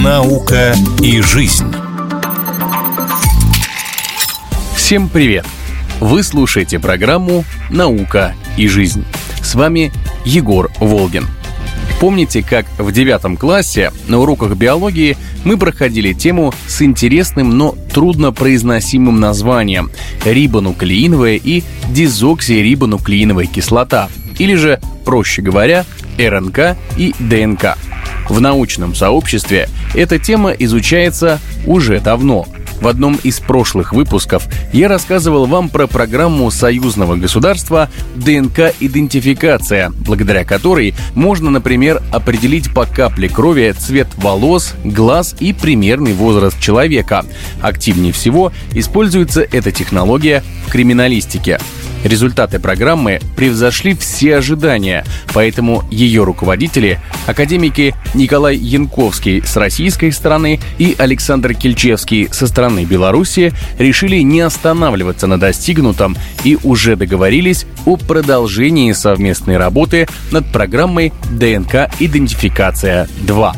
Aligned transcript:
Наука 0.00 0.72
и 1.02 1.20
жизнь. 1.20 1.66
Всем 4.76 5.08
привет! 5.08 5.44
Вы 5.98 6.22
слушаете 6.22 6.78
программу 6.78 7.44
«Наука 7.70 8.36
и 8.56 8.68
жизнь». 8.68 9.04
С 9.42 9.56
вами 9.56 9.90
Егор 10.24 10.70
Волгин. 10.78 11.26
Помните, 12.00 12.42
как 12.42 12.66
в 12.78 12.92
девятом 12.92 13.36
классе 13.36 13.92
на 14.08 14.20
уроках 14.20 14.54
биологии 14.54 15.18
мы 15.44 15.58
проходили 15.58 16.14
тему 16.14 16.54
с 16.66 16.80
интересным, 16.80 17.58
но 17.58 17.74
трудно 17.92 18.32
произносимым 18.32 19.20
названием 19.20 19.90
рибонуклеиновая 20.24 21.34
и 21.36 21.62
дезоксирибонуклеиновая 21.90 23.44
кислота, 23.44 24.08
или 24.40 24.54
же, 24.54 24.80
проще 25.04 25.42
говоря, 25.42 25.84
РНК 26.18 26.76
и 26.96 27.14
ДНК. 27.18 27.76
В 28.28 28.40
научном 28.40 28.94
сообществе 28.94 29.68
эта 29.94 30.18
тема 30.18 30.50
изучается 30.52 31.38
уже 31.66 32.00
давно– 32.00 32.46
в 32.80 32.88
одном 32.88 33.18
из 33.22 33.40
прошлых 33.40 33.92
выпусков 33.92 34.48
я 34.72 34.88
рассказывал 34.88 35.46
вам 35.46 35.68
про 35.68 35.86
программу 35.86 36.50
союзного 36.50 37.16
государства 37.16 37.90
ДНК-идентификация, 38.16 39.90
благодаря 39.90 40.44
которой 40.44 40.94
можно, 41.14 41.50
например, 41.50 42.02
определить 42.10 42.72
по 42.72 42.86
капле 42.86 43.28
крови 43.28 43.74
цвет 43.78 44.08
волос, 44.16 44.74
глаз 44.82 45.36
и 45.40 45.52
примерный 45.52 46.14
возраст 46.14 46.58
человека. 46.58 47.24
Активнее 47.60 48.12
всего 48.12 48.50
используется 48.72 49.42
эта 49.42 49.70
технология 49.72 50.42
в 50.66 50.72
криминалистике. 50.72 51.60
Результаты 52.04 52.58
программы 52.58 53.20
превзошли 53.36 53.94
все 53.94 54.36
ожидания, 54.36 55.04
поэтому 55.34 55.84
ее 55.90 56.24
руководители, 56.24 56.98
академики 57.26 57.94
Николай 58.14 58.56
Янковский 58.56 59.42
с 59.42 59.56
российской 59.56 60.10
стороны 60.10 60.60
и 60.78 60.96
Александр 60.98 61.54
Кельчевский 61.54 62.28
со 62.32 62.46
стороны 62.46 62.84
Беларуси, 62.84 63.52
решили 63.78 64.20
не 64.20 64.40
останавливаться 64.40 65.26
на 65.26 65.38
достигнутом 65.38 66.16
и 66.42 66.58
уже 66.62 66.96
договорились 66.96 67.66
о 67.84 67.96
продолжении 67.96 68.92
совместной 68.92 69.58
работы 69.58 70.08
над 70.30 70.50
программой 70.50 71.12
ДНК-идентификация 71.30 73.08
2. 73.22 73.54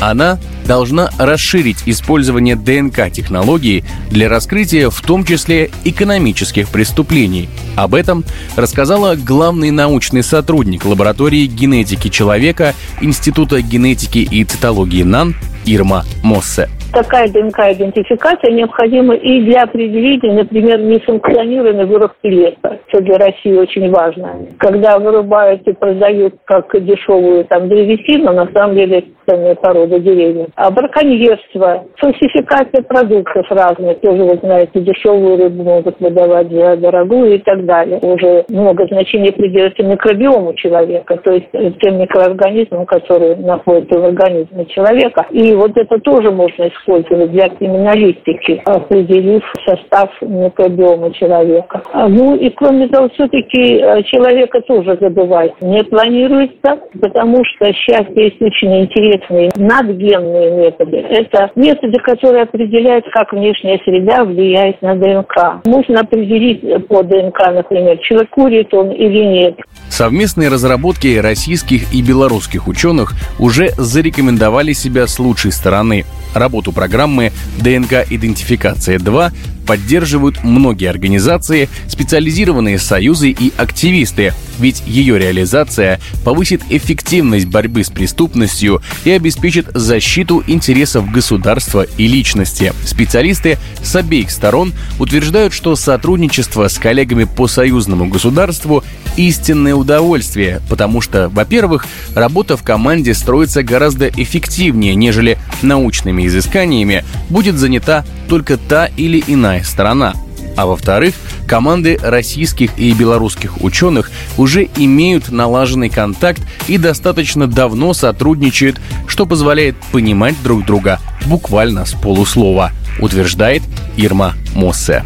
Она 0.00 0.38
должна 0.66 1.10
расширить 1.18 1.82
использование 1.86 2.56
ДНК-технологии 2.56 3.84
для 4.10 4.28
раскрытия 4.28 4.90
в 4.90 5.00
том 5.00 5.24
числе 5.24 5.70
экономических 5.84 6.68
преступлений. 6.68 7.48
Об 7.76 7.94
этом 7.94 8.24
рассказала 8.56 9.16
главный 9.16 9.70
научный 9.70 10.22
сотрудник 10.22 10.84
лаборатории 10.84 11.46
генетики 11.46 12.08
человека 12.08 12.74
Института 13.00 13.62
генетики 13.62 14.18
и 14.18 14.44
цитологии 14.44 15.02
НАН 15.02 15.36
Ирма 15.64 16.04
Моссе 16.22 16.68
такая 16.96 17.28
ДНК-идентификация 17.28 18.52
необходима 18.52 19.14
и 19.16 19.42
для 19.42 19.64
определения, 19.64 20.32
например, 20.32 20.80
несанкционированной 20.80 21.84
вырубки 21.84 22.26
леса, 22.26 22.80
что 22.88 23.02
для 23.02 23.18
России 23.18 23.54
очень 23.54 23.90
важно. 23.90 24.46
Когда 24.58 24.98
вырубают 24.98 25.60
и 25.68 25.74
продают 25.74 26.36
как 26.46 26.72
дешевую 26.72 27.44
там 27.44 27.68
древесину, 27.68 28.32
на 28.32 28.48
самом 28.54 28.76
деле 28.76 29.04
ценная 29.28 29.56
порода 29.56 29.98
деревьев. 29.98 30.48
А 30.54 30.70
браконьерство, 30.70 31.84
фальсификация 31.96 32.82
продуктов 32.82 33.44
разных, 33.50 34.00
тоже, 34.00 34.22
вы 34.22 34.38
знаете, 34.42 34.80
дешевую 34.80 35.36
рыбу 35.36 35.64
могут 35.64 36.00
выдавать 36.00 36.50
за 36.50 36.76
дорогую 36.76 37.34
и 37.34 37.38
так 37.38 37.64
далее. 37.66 37.98
Уже 38.02 38.44
много 38.48 38.86
значения 38.86 39.32
придается 39.32 39.82
микробиому 39.82 40.54
человека, 40.54 41.16
то 41.18 41.32
есть 41.32 41.50
тем 41.80 41.98
микроорганизмам, 41.98 42.86
которые 42.86 43.36
находятся 43.36 43.98
в 43.98 44.04
организме 44.04 44.64
человека. 44.66 45.26
И 45.30 45.52
вот 45.54 45.72
это 45.76 45.98
тоже 46.00 46.30
можно 46.30 46.70
использовать 46.86 47.32
для 47.32 47.48
криминалистики, 47.48 48.62
определив 48.64 49.42
состав 49.66 50.10
микробиома 50.20 51.12
человека. 51.12 51.82
А, 51.92 52.08
ну 52.08 52.36
и 52.36 52.50
кроме 52.50 52.88
того, 52.88 53.08
все-таки 53.14 53.78
э, 53.78 54.02
человека 54.04 54.60
тоже 54.62 54.96
забывать 55.00 55.52
не 55.60 55.82
планируется, 55.84 56.80
потому 57.00 57.42
что 57.44 57.72
сейчас 57.72 58.06
есть 58.14 58.40
очень 58.40 58.80
интересные 58.82 59.50
надгенные 59.56 60.50
методы. 60.52 60.98
Это 60.98 61.50
методы, 61.54 61.98
которые 62.00 62.44
определяют, 62.44 63.04
как 63.12 63.32
внешняя 63.32 63.78
среда 63.84 64.24
влияет 64.24 64.80
на 64.82 64.94
ДНК. 64.94 65.66
Можно 65.66 66.00
определить 66.00 66.62
по 66.88 67.02
ДНК, 67.02 67.52
например, 67.52 67.98
человек 67.98 68.30
курит 68.30 68.72
он 68.74 68.90
или 68.90 69.24
нет. 69.24 69.56
Совместные 69.96 70.50
разработки 70.50 71.16
российских 71.16 71.94
и 71.94 72.02
белорусских 72.02 72.68
ученых 72.68 73.14
уже 73.38 73.72
зарекомендовали 73.78 74.74
себя 74.74 75.06
с 75.06 75.18
лучшей 75.18 75.52
стороны. 75.52 76.04
Работу 76.34 76.70
программы 76.70 77.32
ДНК-идентификация-2 77.56 79.32
поддерживают 79.66 80.42
многие 80.44 80.88
организации, 80.88 81.68
специализированные 81.88 82.78
союзы 82.78 83.30
и 83.30 83.52
активисты, 83.56 84.32
ведь 84.58 84.82
ее 84.86 85.18
реализация 85.18 86.00
повысит 86.24 86.62
эффективность 86.70 87.46
борьбы 87.46 87.84
с 87.84 87.90
преступностью 87.90 88.80
и 89.04 89.10
обеспечит 89.10 89.66
защиту 89.74 90.42
интересов 90.46 91.10
государства 91.10 91.86
и 91.98 92.06
личности. 92.06 92.72
Специалисты 92.84 93.58
с 93.82 93.94
обеих 93.96 94.30
сторон 94.30 94.72
утверждают, 94.98 95.52
что 95.52 95.76
сотрудничество 95.76 96.68
с 96.68 96.78
коллегами 96.78 97.24
по 97.24 97.46
союзному 97.48 98.06
государству 98.06 98.84
истинное 99.16 99.74
удовольствие, 99.74 100.60
потому 100.68 101.00
что, 101.00 101.28
во-первых, 101.28 101.86
работа 102.14 102.56
в 102.56 102.62
команде 102.62 103.14
строится 103.14 103.62
гораздо 103.62 104.08
эффективнее, 104.08 104.94
нежели 104.94 105.38
научными 105.62 106.26
изысканиями 106.26 107.04
будет 107.28 107.56
занята 107.56 108.04
только 108.28 108.56
та 108.56 108.86
или 108.86 109.22
иная 109.26 109.62
сторона. 109.62 110.14
А 110.56 110.66
во-вторых, 110.66 111.14
команды 111.46 111.98
российских 112.02 112.78
и 112.78 112.92
белорусских 112.92 113.62
ученых 113.62 114.10
уже 114.38 114.68
имеют 114.76 115.30
налаженный 115.30 115.90
контакт 115.90 116.40
и 116.66 116.78
достаточно 116.78 117.46
давно 117.46 117.92
сотрудничают, 117.92 118.80
что 119.06 119.26
позволяет 119.26 119.76
понимать 119.92 120.34
друг 120.42 120.64
друга 120.64 120.98
буквально 121.26 121.84
с 121.84 121.92
полуслова, 121.92 122.72
утверждает 123.00 123.62
Ирма 123.96 124.34
Моссе. 124.54 125.04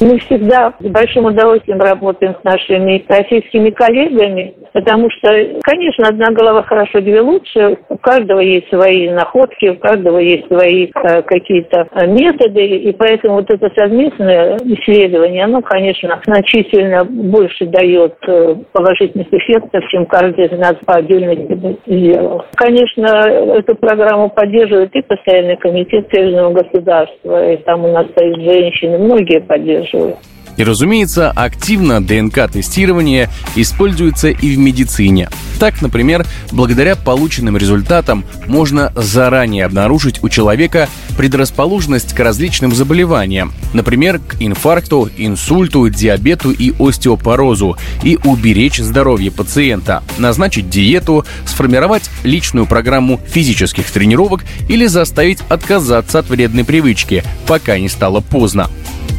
Мы 0.00 0.18
всегда 0.18 0.74
с 0.78 0.84
большим 0.84 1.24
удовольствием 1.24 1.80
работаем 1.80 2.34
с 2.40 2.44
нашими 2.44 3.02
российскими 3.08 3.70
коллегами, 3.70 4.54
потому 4.72 5.08
что, 5.10 5.28
конечно, 5.62 6.08
одна 6.08 6.30
голова 6.32 6.62
хорошо, 6.62 7.00
две 7.00 7.20
лучше. 7.20 7.78
У 7.88 7.96
каждого 7.96 8.40
есть 8.40 8.68
свои 8.68 9.08
находки, 9.08 9.68
у 9.68 9.76
каждого 9.76 10.18
есть 10.18 10.46
свои 10.48 10.90
э, 10.94 11.22
какие-то 11.22 11.88
э, 11.92 12.06
методы, 12.06 12.66
и 12.66 12.92
поэтому 12.92 13.36
вот 13.36 13.50
это 13.50 13.70
совместное 13.74 14.56
исследование, 14.58 15.44
оно, 15.44 15.62
конечно, 15.62 16.20
значительно 16.26 17.04
больше 17.04 17.64
дает 17.64 18.16
э, 18.26 18.54
положительных 18.72 19.32
эффектов, 19.32 19.82
чем 19.88 20.04
каждый 20.06 20.46
из 20.46 20.58
нас 20.58 20.74
по 20.84 20.96
отдельности 20.96 21.78
сделал. 21.86 22.44
Конечно, 22.54 23.06
эту 23.06 23.74
программу 23.76 24.28
поддерживает 24.28 24.94
и 24.94 25.00
постоянный 25.00 25.56
комитет 25.56 26.06
Союзного 26.12 26.52
государства, 26.52 27.52
и 27.52 27.56
там 27.58 27.84
у 27.84 27.92
нас 27.92 28.06
стоят 28.10 28.40
женщины, 28.40 28.98
многие 28.98 29.40
поддерживают 29.40 29.85
спрашиваю. 29.86 30.18
И, 30.56 30.64
разумеется, 30.64 31.30
активно 31.32 32.02
ДНК-тестирование 32.02 33.28
используется 33.56 34.28
и 34.28 34.56
в 34.56 34.58
медицине. 34.58 35.28
Так, 35.60 35.82
например, 35.82 36.26
благодаря 36.50 36.96
полученным 36.96 37.58
результатам 37.58 38.24
можно 38.46 38.90
заранее 38.96 39.66
обнаружить 39.66 40.24
у 40.24 40.30
человека 40.30 40.88
предрасположенность 41.18 42.14
к 42.14 42.20
различным 42.20 42.74
заболеваниям, 42.74 43.52
например, 43.74 44.18
к 44.18 44.36
инфаркту, 44.40 45.10
инсульту, 45.18 45.88
диабету 45.90 46.50
и 46.52 46.72
остеопорозу, 46.78 47.76
и 48.02 48.18
уберечь 48.24 48.78
здоровье 48.78 49.30
пациента, 49.30 50.02
назначить 50.16 50.70
диету, 50.70 51.26
сформировать 51.44 52.10
личную 52.22 52.66
программу 52.66 53.20
физических 53.26 53.90
тренировок 53.90 54.42
или 54.70 54.86
заставить 54.86 55.40
отказаться 55.50 56.18
от 56.18 56.30
вредной 56.30 56.64
привычки, 56.64 57.24
пока 57.46 57.78
не 57.78 57.90
стало 57.90 58.20
поздно. 58.20 58.70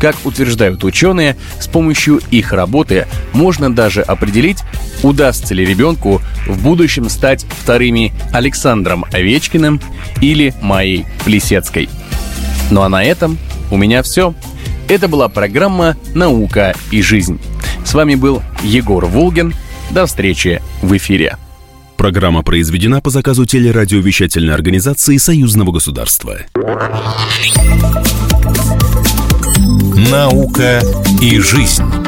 Как 0.00 0.16
утверждают 0.24 0.84
ученые, 0.84 1.36
с 1.58 1.66
помощью 1.66 2.20
их 2.30 2.52
работы 2.52 3.06
можно 3.32 3.74
даже 3.74 4.02
определить, 4.02 4.58
удастся 5.02 5.54
ли 5.54 5.64
ребенку 5.64 6.20
в 6.46 6.62
будущем 6.62 7.08
стать 7.08 7.46
вторыми 7.62 8.12
Александром 8.32 9.04
Овечкиным 9.12 9.80
или 10.20 10.54
Майей 10.60 11.06
Плесецкой. 11.24 11.88
Ну 12.70 12.82
а 12.82 12.88
на 12.88 13.02
этом 13.04 13.38
у 13.70 13.76
меня 13.76 14.02
все. 14.02 14.34
Это 14.88 15.08
была 15.08 15.28
программа 15.28 15.96
«Наука 16.14 16.74
и 16.90 17.02
жизнь». 17.02 17.40
С 17.84 17.94
вами 17.94 18.14
был 18.14 18.42
Егор 18.62 19.06
Волгин. 19.06 19.54
До 19.90 20.06
встречи 20.06 20.60
в 20.82 20.96
эфире. 20.96 21.36
Программа 21.96 22.42
произведена 22.42 23.00
по 23.00 23.10
заказу 23.10 23.46
телерадиовещательной 23.46 24.54
организации 24.54 25.16
Союзного 25.16 25.72
государства. 25.72 26.36
«Наука 29.96 30.82
и 31.22 31.38
жизнь». 31.38 32.05